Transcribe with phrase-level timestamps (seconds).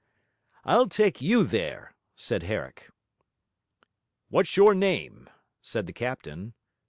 [0.65, 2.89] 'I'll take you, there,' said Herrick.
[4.29, 5.29] 'What's your name?'
[5.61, 6.55] said the captain.